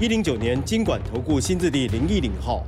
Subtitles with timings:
[0.00, 2.64] 一零九年经管投顾新字第零一零号。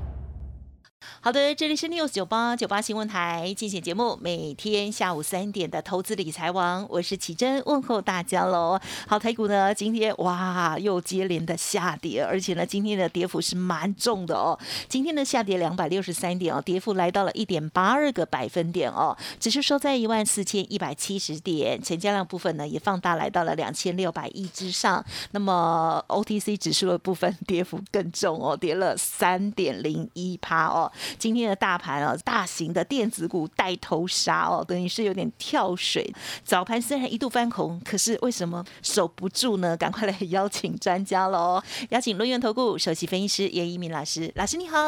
[1.23, 8.80] 好的，这里是 News 九八九八新闻台进行节目，每天下午三点的投资理财王，我是奇珍，问候大家喽。
[9.06, 14.59] 好，台股呢今天哇又接连的下跌，而且呢今天的跌幅是蛮重的哦。
[14.88, 25.05] 今天的下跌两百六十三点哦，跌幅来到了一点八二个百分点哦，只是说在一万四千一百七十点，成交量部分呢也放大来到了两千六百亿之上。
[25.33, 30.91] 那么 OTC 指数的部分跌幅更重哦，跌了三点零一趴哦。
[31.19, 36.12] 今天的大盘啊，大型的电子股带头杀哦，等于是有点跳水。
[36.44, 39.77] 早盘虽然一度翻红，可是为什么守不住呢？
[39.77, 41.62] 赶快来邀请专家喽！
[41.91, 44.78] 邀请轮源投顾首席分析师严一鸣老师，老师你好。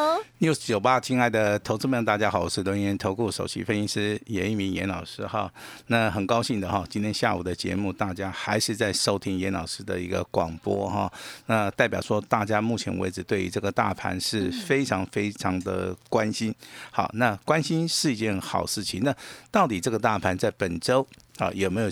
[0.41, 5.53] news 九八，亲爱的投资们，大家好，我是轮元投顾首席分析师严一鸣严老师哈。
[5.86, 11.12] 那很高兴的哈，今天下午的节目，大家还是在收听严老师的一个广播哈。
[11.47, 15.97] 那代表说，大家目前为止对于这个大盘是非常非常的。
[16.13, 16.55] 关心，
[16.91, 19.01] 好，那关心是一件好事情。
[19.03, 19.17] 那
[19.51, 21.07] 到底这个大盘在本周
[21.39, 21.91] 啊有没有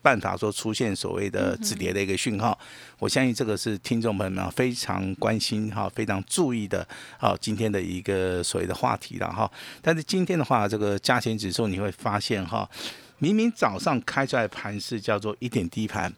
[0.00, 2.56] 办法说出现所谓的止跌的一个讯号？
[3.00, 6.86] 我相信这个是听众朋友们非常关心哈、非常注意的
[7.18, 9.50] 好今天的一个所谓的话题了哈。
[9.82, 12.70] 但是今天的话，这个加权指数你会发现哈，
[13.18, 16.12] 明明早上开出来盘是叫做一点低盘，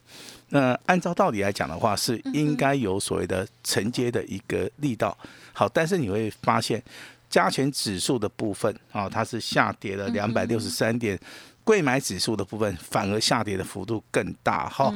[0.50, 5.16] 那按照道理来讲的话，是应该有所谓的承接的一个力道。
[5.54, 6.82] 好，但是你会发现。
[7.28, 11.18] 加权指数的部分啊，它是下跌了两百六十三点，
[11.62, 14.92] 贵买指数的部分反而下跌的幅度更大哈。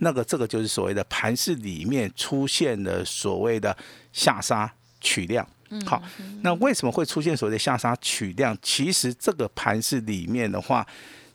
[0.00, 3.76] 那个这个就是所谓的盘市里面出现的所谓的
[4.12, 4.70] 下杀
[5.00, 5.46] 取量。
[5.84, 6.02] 好，
[6.42, 8.56] 那为什么会出现所谓的下杀取量？
[8.60, 10.84] 其实这个盘市里面的话，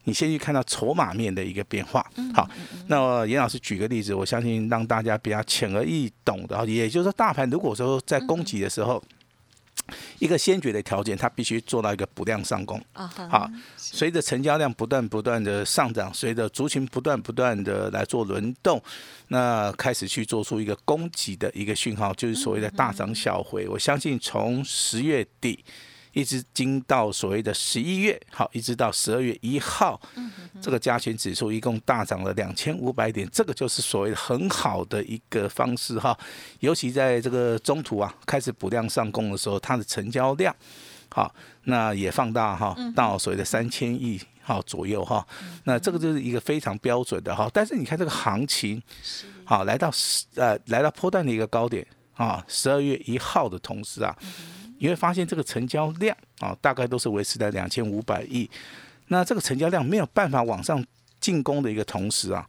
[0.03, 2.05] 你先去看到筹码面的一个变化。
[2.33, 2.49] 好，
[2.87, 9.01] 那严老师举个例子，我相信让大家比较浅而易懂的，也就是说，大盘如果说在攻击的时候。
[10.19, 12.83] 一个先决的条件，它必须做到一个补量上攻。
[12.93, 18.81] 啊，好，随着成交量不断不断的上涨，随着族群不断不断的来做轮动，
[19.27, 23.67] 那开始去做出一个供给的一个讯号，就是所谓的大涨小回。
[23.67, 25.63] 我相信从十月底。
[26.13, 29.99] 一直经到所谓的十一月，好，一直到十二月一号，
[30.61, 36.17] 这个加权指数一共大涨了两千五百点，这个就是所谓的很好的一个方式哈。
[36.59, 40.53] 尤其在这个中途啊，开始补量上攻的时候，它的成交量，
[41.09, 41.33] 好，
[41.63, 45.25] 那也放大哈，到所谓的三千亿好左右哈。
[45.63, 47.49] 那这个就是一个非常标准的哈。
[47.53, 48.81] 但是你看这个行情，
[49.45, 51.85] 好，来到十呃来到波段的一个高点
[52.15, 54.13] 啊，十二月一号的同时啊。
[54.81, 58.49] 你会发现这个成交量啊，大概都是维持在两千五百亿。
[59.09, 60.83] 那这个成交量没有办法往上
[61.19, 62.43] 进攻的一个同时啊，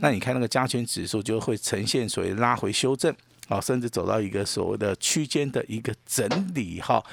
[0.00, 3.14] 那你看那个加权指数就会呈现所谓拉回修正
[3.48, 7.04] 啊，甚至走到一个所谓的区间的一个整理哈。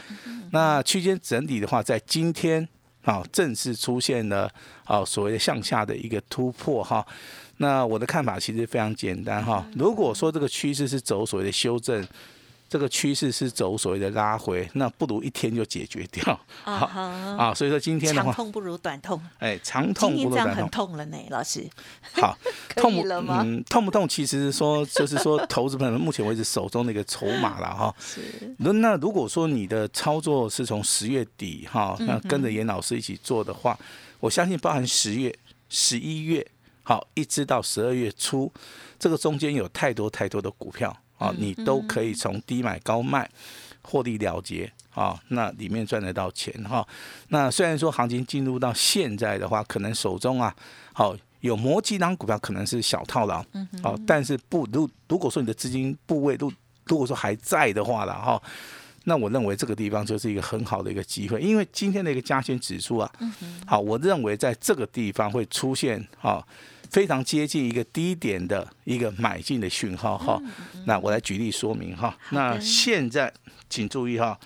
[0.52, 2.66] 那区间整理的话，在今天
[3.04, 4.50] 啊正式出现了
[4.86, 7.06] 啊所谓的向下的一个突破哈。
[7.58, 12.08] 那我的看法其实非常简单哈，如果说这个趋势是走所谓的修正。
[12.72, 16.40] 这个趋势是走所谓的拉回，那不如一天就解决掉。
[16.64, 16.86] 好
[17.38, 19.22] 啊，所以说今天的话，长痛不如短痛。
[19.40, 20.70] 哎，长痛不如短痛。
[20.70, 21.70] 痛了呢，老师。
[22.14, 22.38] 好，
[22.74, 23.42] 痛了吗？
[23.46, 24.08] 嗯，痛不痛？
[24.08, 27.94] 其实说就是说，投资朋友目前为止手中的一个筹码了哈。
[28.00, 28.22] 是。
[28.60, 33.78] 那那如果说你的操作是从十月底哈，那跟着严老师一起做的话，
[34.22, 35.36] 我相信包含十月、
[35.68, 36.48] 十一月，
[36.84, 38.50] 好，一直到十二月初，
[38.98, 40.96] 这个中间有太多太多的股票。
[41.22, 43.30] 啊，你都可以从低买高卖
[43.84, 46.86] 获利了结啊，那里面赚得到钱哈。
[47.28, 50.54] 那虽然说行情进入到现在的话，可能手中啊，
[50.94, 53.46] 好有某几档股票可能是小套牢，
[53.84, 56.52] 好，但是不如如果说你的资金部位都
[56.88, 58.42] 如果说还在的话了哈，
[59.04, 63.12] 那我认为这个地方就是一个很好的一个机会，因为今天的一个加权指数啊，
[63.68, 66.44] 好，我认为在这个地方会出现啊。
[66.92, 70.40] 非常接近一个低点的一个买进的讯号哈，
[70.86, 72.16] 那我来举例说明哈。
[72.32, 73.34] 那现在
[73.70, 74.38] 请注意哈，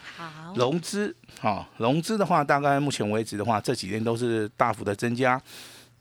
[0.56, 5.42] 融资哈，融资的话，大概目前为止的话，这几天都是大幅的增加。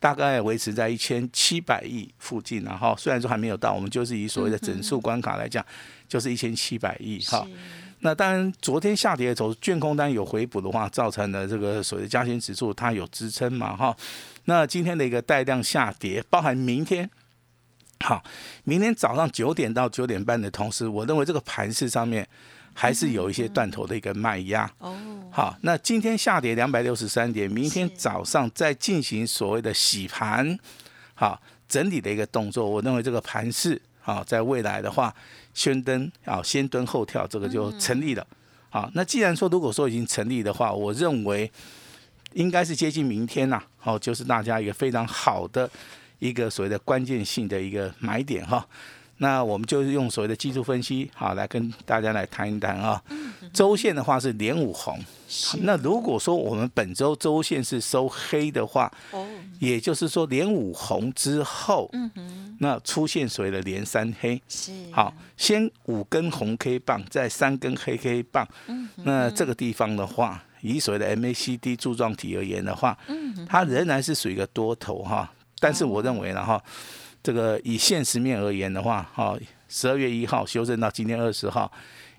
[0.00, 5.64] 大概维持在一千七百亿附近，然后虽然说还没有到，我们就是以所谓的整数关卡来讲，
[6.06, 7.46] 就是一千七百亿哈。
[8.04, 13.96] 那当然，昨天下跌的时候，券空单有回补的话，造成的这个所谓的加权指数它有支撑嘛哈。
[14.44, 17.08] 那今天的一个带量下跌，包含明天，
[18.00, 18.22] 好，
[18.64, 22.28] 明天早上九点到九点半的同时，我认为这个盘市上面
[22.74, 24.70] 还是有一些断头的一个卖压。
[24.80, 24.94] 哦，
[25.32, 30.58] 好，那今天下跌两百六十三点，明天早上再进行所谓的洗盘，
[31.14, 35.14] 好，整理的一个动作，我认为这个盘市好，在未来的话。
[35.54, 38.26] 先蹲啊，先蹲后跳，这个就成立了。
[38.68, 41.50] 好，那既然说如果说已经成立的话，我认为
[42.32, 43.62] 应该是接近明天呐。
[43.78, 45.70] 好，就是大家一个非常好的
[46.18, 48.66] 一个所谓的关键性的一个买点哈。
[49.18, 53.00] 那我们就是用所谓的技术分析，好来跟大家来谈一谈啊。
[53.52, 54.98] 周线的话是连五红，
[55.60, 59.24] 那如果说我们本周周线是收黑的话，哦，
[59.60, 61.88] 也就是说连五红之后，
[62.58, 64.72] 那出现所谓的连三黑，是。
[64.90, 76.60] 好，先五根红 K 棒，再三根黑 K 棒，嗯，那这个地方的话，以所谓的 MACD 柱状体而言的话，嗯，它仍然是属于一个多头哈，但是我认为呢哈。
[77.24, 79.34] 这个以现实面而言的话，哈，
[79.66, 81.72] 十二月一号修正到今天二十号。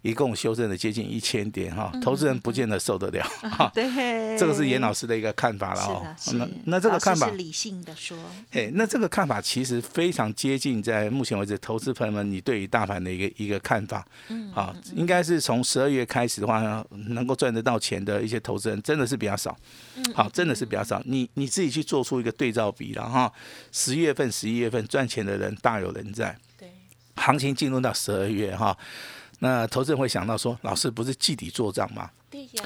[0.05, 3.69] 一共修正了接近一千点哈，投资人不见得受得了哈。
[3.73, 6.05] 对，这个是严老师的一个看法了哦。
[6.33, 8.15] 那那这个看法是理性的说。
[8.51, 14.05] 哎，那这个看法其实非常接近在目前为止投资朋友们你对于大盘的一个一个看法。
[14.27, 14.51] 嗯。
[14.53, 19.57] 啊，应该是从十二月开始的话，能够赚得到钱的一些投资人真的是比较少。
[19.95, 20.05] 嗯。
[20.13, 21.01] 好，真的是比较少。
[21.05, 23.33] 你你自己去做出一个对照比了哈。
[23.71, 26.37] 十月份、十一月份赚钱的人大有人在。
[26.59, 26.69] 对。
[27.15, 28.77] 行情进入到十二月哈。
[29.39, 32.09] 那投资人会想到说，老师不是季底做账吗？
[32.29, 32.63] 对呀，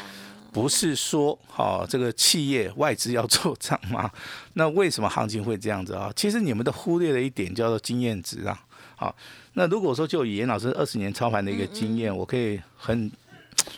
[0.54, 4.10] 不是说好这个企业外资要做账吗？
[4.54, 6.12] 那为什么行情会这样子啊？
[6.16, 8.64] 其实你们都忽略了一点，叫做经验值啊。
[8.96, 9.16] 好，
[9.54, 13.12] 那如果说就以严老师二十年操盘的一个经验，我可以很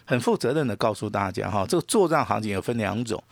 [0.06, 3.24] 很负责任的告诉大家哈，这个做账行情有分两种，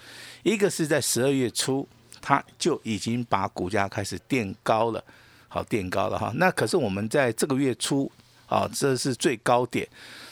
[0.43, 1.87] 一个是在十二月初，
[2.21, 5.03] 它就已经把股价开始垫高了，
[5.47, 6.31] 好垫高了哈。
[6.35, 8.11] 那可是我们在这个月初。
[8.49, 9.87] 啊，这是最高点。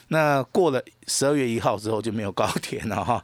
[0.09, 3.21] 那过了十二月一号之后就没有高点了哈，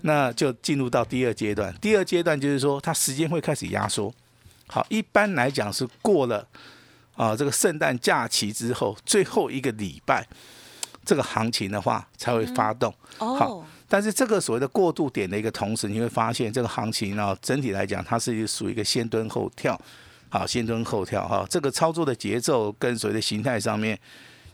[0.00, 1.70] 那就进入到第二阶段。
[1.78, 4.10] 第二阶段就是说，它时间会开始压缩。
[4.66, 6.48] 好，一般来讲是过了
[7.14, 10.26] 啊这个圣诞假期之后最后一个礼拜，
[11.04, 12.90] 这个行情的话才会发动。
[13.18, 19.78] 好，但是这个所谓的过渡点的一个同时，你会发现这个行情呢，整体来讲它是属于一个先蹲后跳。
[20.30, 23.98] 好，先蹲后跳哈，这个操作的节奏跟所谓的形态上面。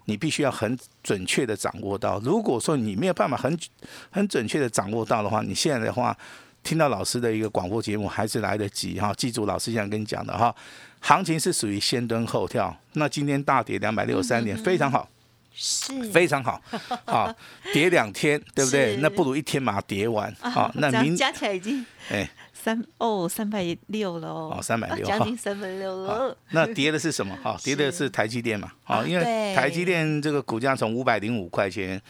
[0.09, 2.19] 你必须要很准确的掌握到。
[2.21, 3.57] 如果说你没有办法很
[4.11, 6.17] 很准确的掌握到的话，你现在的话
[6.63, 9.13] 听到老师的一个广播节目还是来得及哈。
[9.15, 10.55] 记住老师这样跟你讲的哈，
[11.01, 12.75] 行情是属于先蹲后跳。
[12.95, 15.07] 那今天大跌两百六十三点，非常好，
[15.53, 16.63] 是非常好，
[17.07, 17.35] 好
[17.73, 18.97] 跌两天，对不对？
[18.97, 20.33] 那不如一天把它跌完。
[20.41, 22.29] 好，那明加起来已经哎。
[22.61, 26.37] 三哦，三百六了哦，三百六，将近三百六了。
[26.51, 27.35] 那跌的是什么？
[27.41, 28.73] 哈， 跌的是台积电嘛？
[28.83, 32.03] 好，因为台积电这个股价从五百零五块钱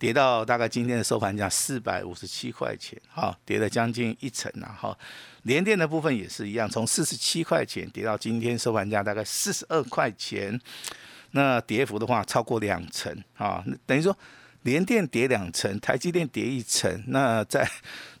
[0.00, 4.76] 跌到大概今天的收盘价四百五十七块钱，哈，跌了将近一成啊。
[4.78, 4.98] 哈，
[5.44, 10.60] 联电的部分也是一样，从四十七块钱跌到今天收盘价大概四十二块钱，
[11.32, 14.16] 那跌幅的话超过两成啊，等于说
[14.62, 17.68] 联电跌两成，台积电跌一成，那在。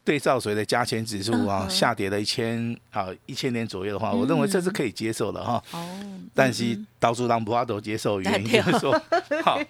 [0.04, 5.62] 对照谁的加权指数啊下跌了一千啊一千点左右的话，我认为这是可以接受的哈。
[5.70, 5.88] 哦，
[6.34, 8.92] 但是到处让不阿都接受，原因就是说，
[9.44, 9.60] 好，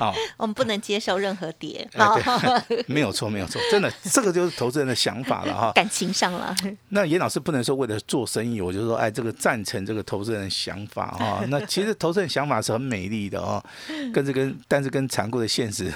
[0.00, 1.88] 好， 我们不能接受任何跌。
[2.88, 5.70] 没有错，没有错，真的，这个就是投资人的想法了哈。
[5.72, 6.52] 感情上了。
[6.88, 11.44] 那严老师不能说为了做生意，我就说哎，这个赞成这个投资人的想法哈。
[11.46, 13.62] 那其实投资人想法是很美丽的哦，
[14.12, 15.92] 跟这跟但是跟残酷的现实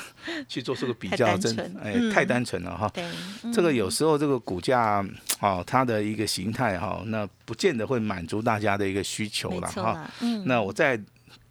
[0.48, 2.88] 去做出个比较，真哎太单纯了哈。
[2.94, 3.04] 对，
[3.52, 3.63] 这。
[3.64, 5.02] 这个有时候这个股价
[5.40, 10.06] 哦，它的一个形态哈，那不见得会满足大家的一个需求了哈。
[10.20, 10.44] 嗯。
[10.44, 11.00] 那我再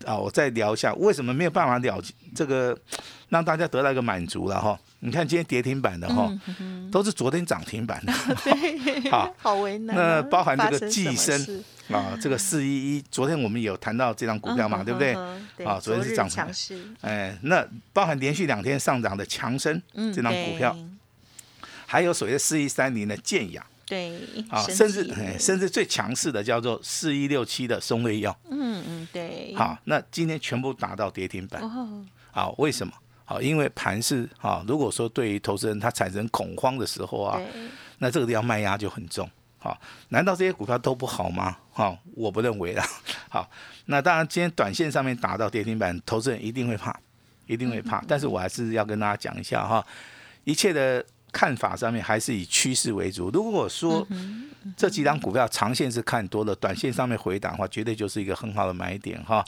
[0.06, 2.04] 啊，我再聊一下，为什么没有办法了
[2.36, 2.78] 这个
[3.30, 4.80] 让大家得到一个满足了哈？
[5.00, 6.32] 你看今天跌停板的哈，
[6.92, 8.14] 都是昨天涨停板的。
[8.46, 9.10] 对。
[9.10, 9.96] 好，好为难。
[9.96, 15.16] 那包含这个寄生啊，这个四一一，昨天我们有谈到这张股票嘛，对不对？
[15.66, 16.80] 啊，昨天是涨强势。
[17.02, 19.82] 哎，那包含连续两天上涨的强生
[20.14, 20.78] 这张股票。
[21.94, 24.20] 还有所谓的四一三零的建雅，对，
[24.50, 31.62] 啊，甚至甚至最强势的叫做四一六七的松瑞药，嗯嗯，对，好，那今天全部打到跌停板，
[32.32, 32.92] 好，为什么？
[33.26, 37.40] 好，因为盘是啊，如果说对于投资人他产生恐慌的时候啊，
[38.00, 39.30] 那这个地方卖压就很重。
[39.60, 41.56] 好，难道这些股票都不好吗？
[41.72, 42.84] 好，我不认为啦。
[43.30, 43.48] 好，
[43.86, 47.00] 那当然今天短线上面打到跌停板，投资人一定会怕，
[47.46, 48.04] 一定会怕。
[48.08, 49.86] 但是我还是要跟大家讲一下哈，
[50.44, 51.06] 一切的。
[51.34, 53.30] 看法上面还是以趋势为主。
[53.32, 54.08] 如果说
[54.78, 59.44] 这几张股票长线是看多了，短线上面回档的话，绝对就是一个很好的买点哈。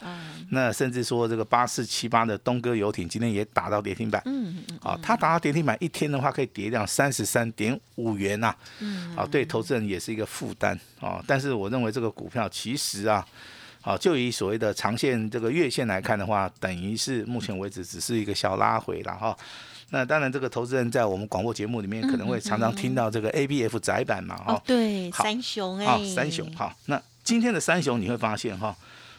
[0.50, 4.20] 那甚至说这个八四七八的东哥游艇今天也打到跌停板。
[4.26, 4.78] 嗯嗯。
[4.82, 8.54] 啊，它打到跌停板一天的话，可以跌掉三十三点五元呐。
[8.80, 9.16] 嗯。
[9.16, 11.24] 啊，对投资人也是一个负担啊。
[11.26, 13.26] 但是我认为这个股票其实啊，
[13.80, 19.34] 啊，就以所谓的长线这个月线来看的话，等于是目前为止只是一个小拉回了哈。
[19.90, 26.74] 那当然，这个投资人在我们广播节目里面可能会常常听到这个 A B F 窄板嘛，哈，对，三雄哎，三雄好。
[26.86, 28.76] 那今天的三雄你会发现哈，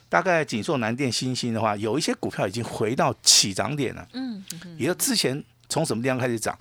[0.10, 4.44] 大概锦硕、南电、新兴的话，有一些股票已经回到起涨点了，嗯，
[4.78, 6.58] 也就之前从什么地方开始涨，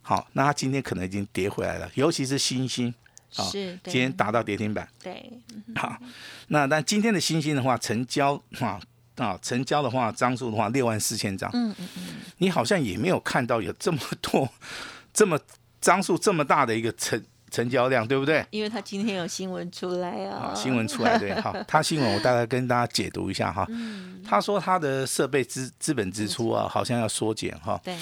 [0.00, 2.94] 好，那它今天可能已经跌回来了，尤其是新兴，
[3.32, 5.28] 是，今天达到跌停板，对，
[5.74, 5.96] 好，
[6.46, 8.80] 那但今天的新兴的话，成交啊。
[9.20, 11.50] 啊，成交的话，张数的话，六万四千张。
[11.52, 12.02] 嗯嗯嗯，
[12.38, 14.48] 你好像也没有看到有这么多、
[15.12, 15.38] 这么
[15.80, 18.44] 张数这么大的一个成成交量，对不对？
[18.50, 20.52] 因为他今天有新闻出来啊。
[20.54, 23.66] 新闻出来对，好， 他新闻我大概跟大家解读一下哈。
[23.68, 24.22] 嗯。
[24.26, 27.80] 他说他的设备资资本支出啊，好像要缩减哈。
[27.84, 27.96] 对。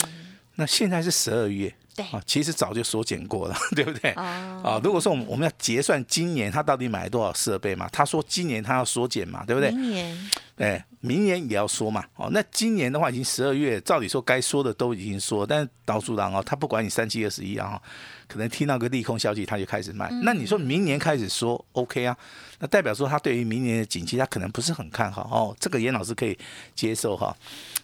[0.55, 1.75] 那现在是十二月。
[1.97, 4.13] 对啊，其实早就缩减过了，对不对？
[4.13, 7.89] 啊，如果说我们我们要结算今年他到底买了多少设备嘛？
[7.91, 9.73] 他说今年他要缩减嘛，对不对？
[9.73, 12.05] 明年，哎，明年也要说嘛。
[12.17, 17.81] 哦，那今年的话已经十二月，照理说该说的都已经说，但是导主郎哦，他不管你三七二十一啊，
[18.27, 20.11] 可能听到个利空消息他就开始卖。
[20.23, 22.17] 那你说明年开始说，OK 啊？
[22.59, 25.57] 那代表说他对于明年的景气他可能不是很看好哦。
[25.61, 26.37] 这个严老师可以
[26.75, 27.37] 接受哈，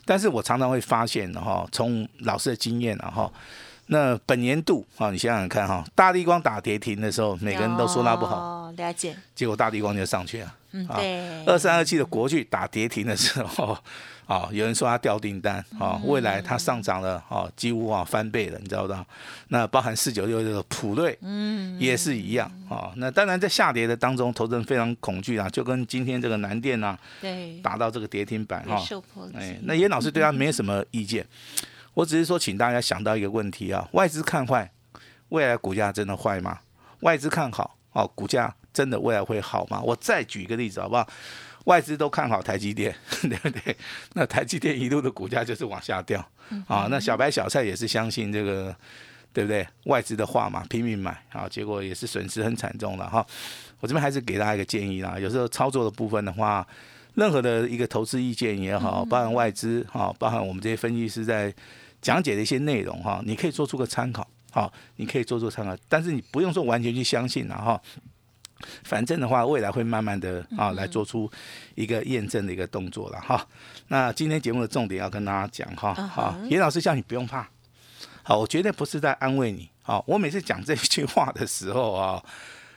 [0.05, 3.33] 但是我常常会发现哈，从老师的经验啊哈。
[3.87, 9.15] 那本年度啊，你想想看哈，大地光打跌停的时候，每个人都说它不好，了解。
[9.35, 11.45] 结果大地光就上去了，嗯，对。
[11.45, 13.77] 二三二七的国巨打跌停的时候，
[14.27, 18.97] 啊，有人说它掉订单，啊，未来它上涨了，啊，几乎啊翻倍了，你知道不？
[19.49, 28.83] 那包含四九六这个普瑞，嗯，也是一样，啊，那当然在下跌的当中，投资人非常恐惧啊，就跟今天这个南电呐，对，打到这个跌停板哈，
[29.35, 31.27] 哎，那严老师对他没什么意见。
[31.95, 34.71] 我只是说，请大家想到一个问题啊，外资看坏，
[35.29, 36.59] 未来股价真的坏吗？
[37.01, 39.81] 外资看好，哦，股价真的未来会好吗？
[39.81, 41.09] 我再举一个例子好不好？
[41.67, 43.77] 外资都看好台积电， 对不对？
[44.15, 46.21] 那台积电一路的股价就是往下掉，
[46.67, 48.75] 啊，那小白小蔡也是相信这个，
[49.33, 49.67] 对不对？
[49.85, 53.25] 外资的话嘛，拼命买，啊，结果也是损失很惨重了哈。
[53.81, 56.67] 我这边还是给大家一个建议啦，有时候操作的部分的话，
[57.15, 61.55] 任何的一个投资意见也好，包含外资，啊，包含我们这些分析师在。
[62.05, 67.81] 讲解的一些内容哈，你可以做出个参考，好，你可以做出参考，但是你不用说完全去相信了哈。
[68.85, 71.31] 反正的话，未来会慢慢的啊来做出
[71.75, 73.47] 一个验证的一个动作了哈。
[73.89, 77.49] 那今天节目的重点要跟大家讲哈，好，严老师叫你不用怕，
[78.23, 82.23] 好，我绝对不是在安慰你，好，我每次讲这句话的时候啊，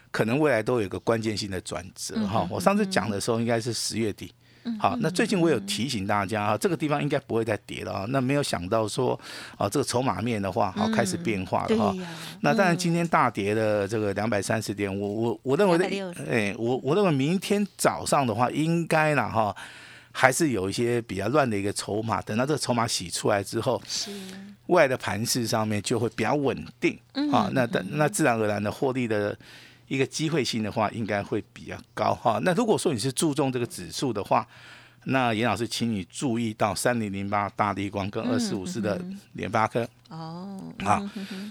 [0.09, 2.47] 可能未来都有个关键性的转折哈。
[2.49, 4.33] 我上次讲的时候应该是十月底。
[4.79, 8.05] 好，那最近我有提醒大家啊，这个地方应该不会再跌了啊。
[8.09, 9.19] 那没有想到说，
[9.57, 11.95] 啊，这个筹码面的话，好开始变化了哈。
[12.41, 15.85] 那当然今天大跌的这个两百三十点，我我我认为的，
[16.29, 19.55] 哎，我我认为明天早上的话，应该了哈，
[20.11, 22.21] 还是有一些比较乱的一个筹码。
[22.21, 24.11] 等到这个筹码洗出来之后，是
[24.67, 26.99] 外的盘势上面就会比较稳定
[27.31, 27.49] 啊。
[27.53, 29.37] 那等那自然而然的获利的。
[29.87, 32.39] 一个机会性的话，应该会比较高哈。
[32.43, 34.45] 那如果说你是注重这个指数的话，
[35.05, 39.01] 那严老师请你注意到三零零八大地光跟二四五四的
[39.33, 40.61] 联发科哦。
[40.83, 41.01] 好，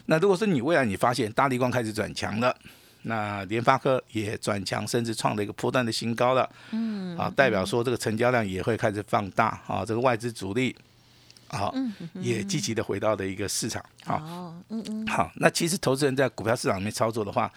[0.04, 2.54] 那如果说你未来你发现大地光开始转强了，
[3.02, 10.76] 那联发科也转强，甚至创了一个破断的新高了，嗯，啊，代表说这个成交量也会开始放大啊，这个外资主力
[11.48, 11.74] 好
[12.20, 17.50] 也积极的回到的一个市场好，嗯嗯，好，那其实投资人在股票市场里面操作的话。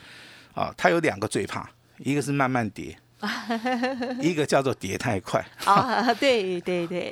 [0.53, 2.97] 啊，它有两个最怕，一个是慢慢跌，
[4.21, 5.45] 一个叫做跌太快。
[5.65, 7.11] 啊，对对对，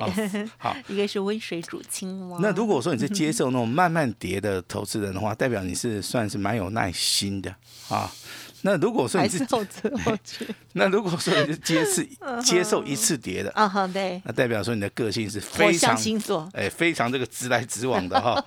[0.56, 2.38] 好， 一个是温水煮青蛙。
[2.40, 7.54] 那如果说你是接受那种慢慢跌的投资人的话，代表你是算是蛮有耐心的
[7.88, 8.10] 啊。
[8.62, 9.46] 那如果说你是
[10.72, 12.04] 那如果说你是接次
[12.42, 18.44] 接受一次跌的啊，对，那代表说你的个性是非常星座，哎，非常这个直来直往的哈。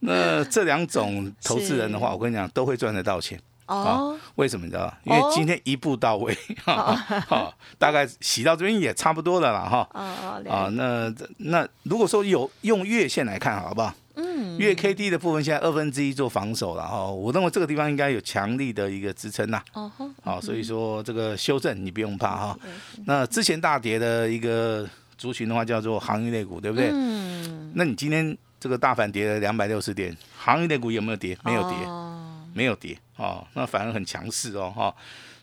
[0.00, 3.38] 那这两种投资人的话，我跟你讲，都会赚得到钱。
[3.66, 4.92] 哦，为什么你知道？
[5.04, 9.88] 因为今天一步到位，哈，大概洗到这边也差不多了啦，哈。
[9.92, 10.50] 哦哦。
[10.50, 13.94] 啊，那那如果说有用月线来看，好不好？
[14.16, 14.24] 嗯。
[14.36, 19.62] 嗯，月 K D 的部分现在二分之一做防守了哈，我认为这个地方应该有强力的一个支撑呐。
[19.72, 22.58] 哦所以说这个修正你不用怕哈。
[22.64, 26.90] 嗯那之前大跌的一个族群的话叫做行业类股，对不对？
[26.92, 31.36] 嗯，那你今天这个大盘跌了两百六十点，行业类股有没有跌？
[31.44, 32.13] 没有跌，哦
[32.54, 34.94] 没有跌哦，那反而很强势哦哈。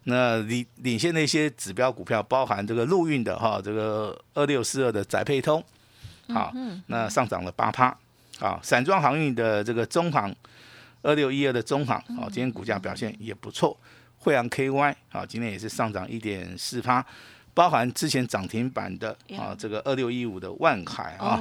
[0.06, 5.64] 那领领先的一些指标股票，包含这个陆运的哈，这个二六四二的宅配通，
[6.30, 6.52] 好，
[6.88, 7.96] 那上涨了八趴，
[8.40, 10.34] 啊，散装航运的这个中航
[11.04, 13.78] 二六一二的中航，啊，今天股价表现也不错，
[14.18, 17.06] 惠阳 KY 啊，今天也是上涨一点四趴。
[17.54, 21.40] 包含之前涨停板的啊，这个二六一五的万海啊，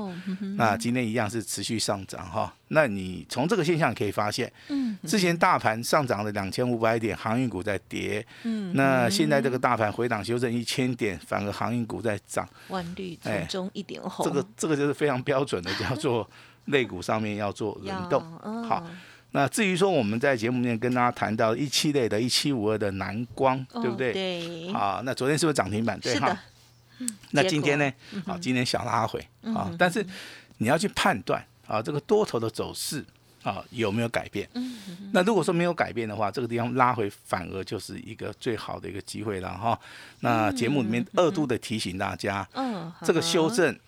[0.56, 2.52] 那今天一样是持续上涨哈。
[2.68, 16.28] 那你从这个现象可以发现，嗯，之前大盘上涨了两千五百点，航运股在跌，嗯，那现在这个大盘回档修正一千点，反而航运股在涨，万绿中一点红，这个这个就是非常标准的，叫做
[16.66, 18.20] 肋骨上面要做轮动。
[18.68, 18.86] 好，
[19.32, 24.12] 那至于说我们在节目里面跟大家谈到一七类的一七五二的蓝光，哦对不对？
[24.12, 25.98] 对，啊，那昨天是不是涨停板？
[26.00, 26.36] 对哈。，
[27.30, 28.22] 那今天呢果？
[28.26, 30.04] 嗯啊，今天小拉回啊，但是
[30.58, 33.04] 你要去判断啊，这个多头的走势
[33.42, 34.48] 啊有没有改变？
[34.54, 34.76] 嗯
[35.12, 39.78] 那如果说没有改变的话，这个地方拉回反而就是一个最好的一个机会了哈。
[40.20, 43.78] 那节目里面二度的提醒大家，嗯，这个修正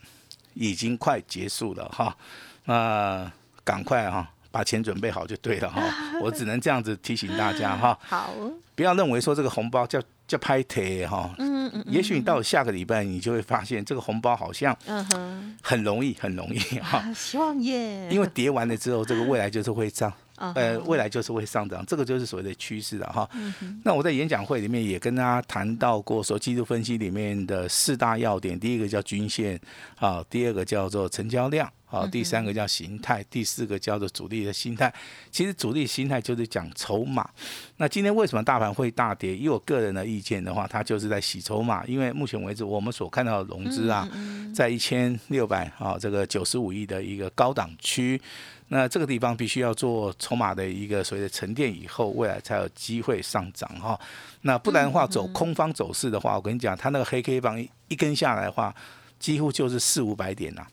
[0.54, 2.16] 已经快结束了哈，
[2.64, 3.30] 那
[3.64, 4.30] 赶快哈。
[4.52, 5.82] 把钱准备好就对了哈，
[6.22, 8.32] 我只能这样子提醒大家哈，好，
[8.76, 23.28] 不要认为说这个红包叫叫拍贴哈，嗯嗯也许你到了下个礼拜，你就会发现这个红包好像嗯哼，很容易，很容易哈，啊希望耶，因为叠完了之后，这个未来就是会涨，啊呃，未来就是会上涨，这个就是所谓的趋势了哈。
[23.34, 29.58] 嗯那我在演讲会里面也跟大家谈到过，说技术分析里面的四大要点，第一个叫均线
[29.98, 31.70] 啊，第二个叫做成交量。
[31.92, 34.92] 啊，第三个叫形态，第四个叫做主力的心态。
[35.30, 37.28] 其实主力心态就是讲筹码。
[37.76, 39.36] 那今天为什么大盘会大跌？
[39.36, 41.84] 以我个人的意见的话，它就是在洗筹码。
[41.84, 44.08] 因为目前为止，我们所看到的融资啊，
[44.54, 48.20] 在一千六百啊这个九十五亿的一个高档区。
[48.68, 54.00] 那这个地方必须要做筹码的一个所谓的沉淀以后，未来才有机会上涨哈。
[54.40, 58.74] 那不然的话，走空方走势的话，我跟你讲，它那个黑 K 棒一一根下来的话，
[59.18, 60.68] 几乎就是四五百点呐、啊，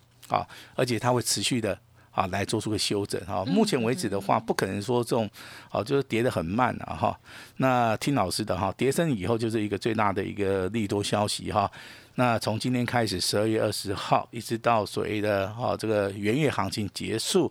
[0.76, 1.78] 而且它会持续的。
[2.12, 3.46] 啊，来做出个修正哈。
[3.46, 5.30] 目前为止的话，不可能说这种，
[5.72, 7.18] 哦、就是跌得很慢啊哈。
[7.58, 11.72] 那听老师的哈，跌升以后就是一个最大的一个利多消息哈。
[12.16, 17.50] 那从今天开始，十二月二十号一直到所谓的哈这个元月行情结束，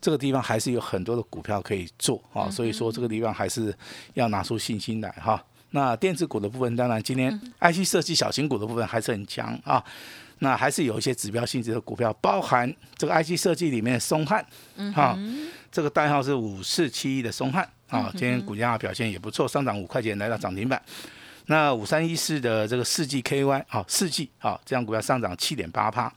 [0.00, 2.50] 这个地方还是有很多的股票可以做啊。
[2.50, 3.72] 所以说这个地方还是
[4.14, 5.40] 要拿出信心来哈。
[5.70, 9.84] 那电子股的部分，当然今天 IC 设计小型股的部分还是很强啊。
[10.40, 14.44] 那还是有一些指标性质的股票，包含这个 IC 设计里面的松汉，
[14.94, 15.18] 哈、
[15.70, 20.80] 这个代号是五四七一的松汉啊，今天股价表现也不错，上涨五块钱来到涨停板。
[21.46, 26.12] 那五三一四的这个世纪 KY 啊，世纪啊，这样股票上涨七点八帕。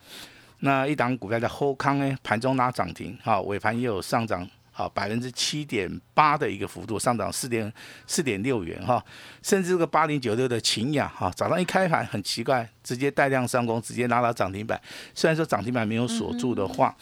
[0.59, 4.47] 那一档股票在后康呢，盘中拉涨停，哈、尾盘也有上涨。
[4.71, 7.71] 好，百分之七点八的一个幅度，上涨四点
[8.07, 9.03] 四点六元哈，
[9.43, 14.81] 甚至这个八零九六的秦雅哈，早上一开盘很奇怪，直接带量上攻，直接拉到涨停板。
[15.13, 16.95] 虽然说涨停板没有锁住的话，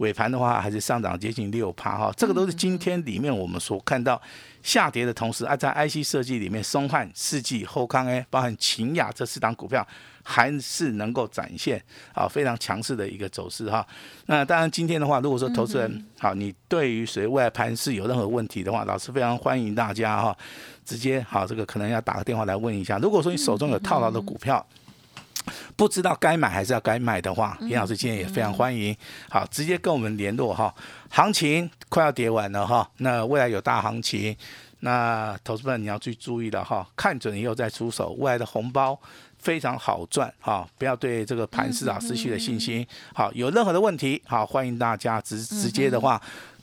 [0.00, 4.20] 尾盘的话还是上涨接近六趴哈，这个都是今天里面我们所看到
[4.62, 9.86] 下跌的同时，啊，在 IC 设计里面，松汉、世纪、后康 A，包含秦雅这四档股票。
[10.22, 11.82] 还是能够展现
[12.12, 13.84] 啊非常强势的一个走势哈。
[14.26, 20.36] 那当然今天的话，如果说投资人好，你对于谁未来盘势有任何问题的话，老师非常欢迎大家哈，
[20.84, 22.98] 直接好这个可能要打个电话来问一下。
[22.98, 24.64] 如果说你手中有套牢的股票，
[25.76, 28.96] 不知道该买还是要该卖的话，严老师今天也非常欢迎，
[29.28, 30.74] 好直接跟我们联络哈。
[31.10, 34.36] 行情快要跌完了哈，那未来有大行情。
[34.80, 38.98] 那投资们你要去注意了哈，看准以后再出手，未来的红包
[39.38, 42.86] 非常好赚哈，不要对这个盘市啊失去了信心。
[43.14, 46.20] 好，有任何的问题，好欢迎大家直直接的话。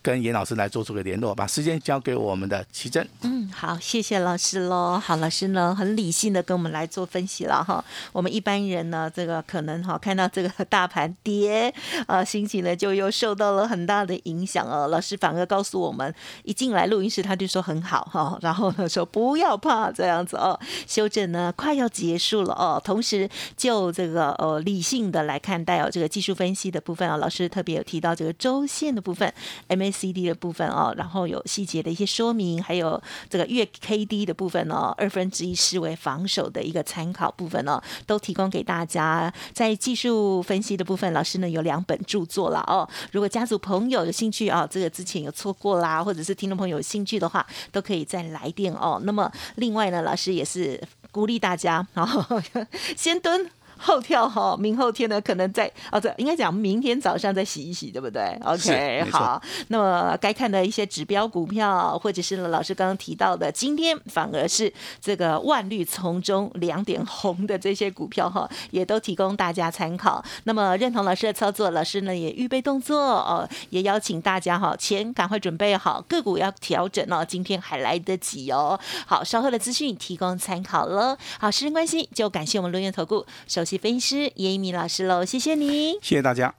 [0.08, 3.06] 跟严老师来做出个联络，把时间交给我们的奇珍。
[3.24, 4.98] 嗯，好，谢谢老师喽。
[4.98, 7.84] 好，老师呢很理性的跟我们来做分析了哈。
[8.14, 11.74] 我们一般人呢，这个可能哈看到这个大盘跌，
[12.08, 14.88] 呃，心情呢就又受到了很大的影响哦。
[14.88, 22.82] 老师反而告诉我们，一进来录音室他就说很好哈， 然后呢说不要怕这样子哦，修正呢快要结束了哦。
[22.82, 29.30] 同时就这个呃理性的来看待哦，这个技术分析的部分啊，老师特别有提到这个周线的部分
[29.68, 29.97] ，MA。
[29.98, 39.34] C D 的部分哦，然后有细节的一些说明，还有这个月 K D 的部分哦，二分之一视为防守的一个参考部分哦，都提供给大家。
[39.54, 42.88] 在技术分析的部分，老师呢有两本著作了哦。
[43.12, 49.02] 如果家族朋友有兴趣啊，这个之前有错过啦，或者是听众朋友有兴趣的话，都可以再来电哦。
[49.04, 50.80] 那么另外呢，老师也是
[51.12, 52.42] 鼓励大家，然后
[52.96, 53.50] 先蹲。
[53.78, 59.42] 后跳哈，明后天呢可能在哦，这应该讲明天早上再洗一洗，对不对？OK，好。
[59.68, 70.24] 那么该看的一些指标股票，或者是老师刚刚提到的，今天反而是这个万绿丛中两点红的这些股票哈，也都提供大家参考。
[70.46, 78.80] 那么认同老师的操作，老师呢也预备动作哦，也邀请大家哈，钱赶快准备好，个股要调整哦，今天还来得及哦。
[79.06, 81.18] 好，稍后的资讯提供参考了。
[81.40, 83.67] 好，时间关系，就感谢我们轮源投顾首。
[83.76, 86.54] 分析师叶一鸣老师喽，谢谢你，谢谢大家。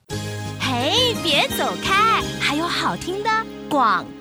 [0.61, 3.31] 嘿，别走开，还有好听的
[3.69, 4.18] 广告。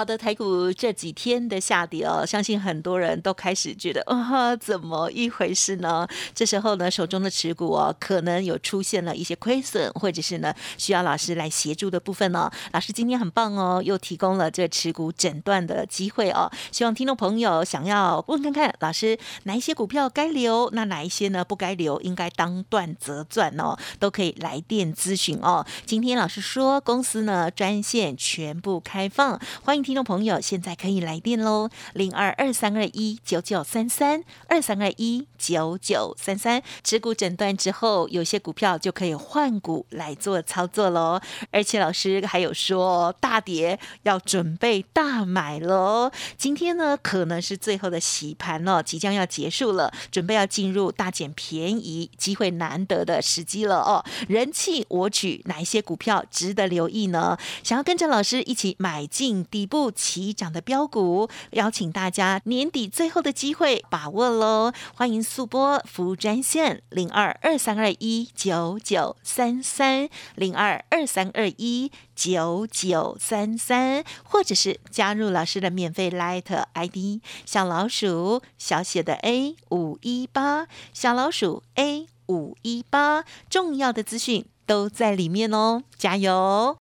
[0.00, 6.08] 好的，台股这几天的下跌哦，相信很多人都开始觉得啊，怎么一回事呢？
[6.34, 12.50] 这时候呢，手中的持股哦，可能有出现了一些亏损，或者是呢，需要老师来协助的部分呢。
[12.72, 16.50] 老师今天很棒哦，又提供了这持股诊断的机会哦。
[16.72, 25.66] 希望听众朋友想要问看看老师哪一些股票该留，那哪一些呢不该留，应该当断则断哦，都可以来电咨询哦。
[25.84, 29.89] 今天老师说公司呢专线全部开放，欢迎。
[29.90, 36.62] 听众朋友，现在可以来电喽，零二二三二一九九三三二三二一九九三三。
[36.84, 41.20] 持股诊断之后，有些股票就可以换股来做操作喽。
[41.50, 46.12] 而且老师还有说，大跌要准备大买喽。
[46.38, 54.04] 今天呢，可能是最后的洗盘了，即将要结束了，准备要进入大捡便宜、机会难得的时机了哦。
[54.28, 57.36] 人气我取，哪一些股票值得留意呢？
[57.64, 59.92] 想要跟着老师一起买进低不。
[60.00, 64.72] 起涨的标股，邀请大家年底最后的机会把握喽！
[64.94, 85.82] 欢迎速播服务专线零二二三二一九九三三零二二三二一九九三三，或者是加入老师的免费 Light ID 小老鼠小写的 A 五一八小老鼠 A 五一八，重要的资讯都在里面哦！
[85.96, 86.76] 加油！